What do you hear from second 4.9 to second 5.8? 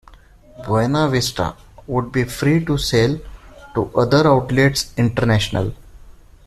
international.